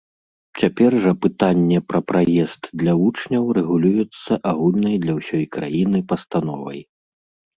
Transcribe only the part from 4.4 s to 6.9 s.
агульнай для ўсёй краіны пастановай.